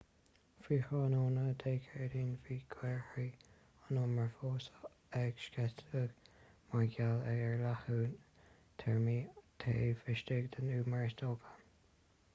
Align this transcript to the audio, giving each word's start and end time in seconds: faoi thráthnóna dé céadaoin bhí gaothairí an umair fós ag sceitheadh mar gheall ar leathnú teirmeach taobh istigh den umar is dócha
faoi 0.67 0.77
thráthnóna 0.83 1.41
dé 1.63 1.73
céadaoin 1.87 2.29
bhí 2.45 2.55
gaothairí 2.75 3.25
an 3.89 3.99
umair 4.03 4.31
fós 4.39 4.69
ag 5.19 5.43
sceitheadh 5.43 6.15
mar 6.73 6.85
gheall 6.95 7.21
ar 7.35 7.53
leathnú 7.63 7.99
teirmeach 8.85 9.39
taobh 9.65 10.09
istigh 10.15 10.49
den 10.57 10.73
umar 10.79 11.05
is 11.11 11.17
dócha 11.25 11.55